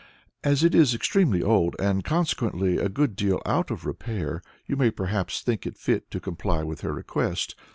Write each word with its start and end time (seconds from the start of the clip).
As 0.43 0.63
it 0.63 0.73
is 0.73 0.95
extremely 0.95 1.43
old, 1.43 1.75
and 1.77 2.03
consequently 2.03 2.79
a 2.79 2.89
good 2.89 3.15
deal 3.15 3.39
out 3.45 3.69
of 3.69 3.85
repair, 3.85 4.41
you 4.65 4.75
may 4.75 4.89
perhaps 4.89 5.41
think 5.41 5.71
fit 5.77 6.09
to 6.09 6.19
comply 6.19 6.63
with 6.63 6.81
her 6.81 6.91
request. 6.95 7.53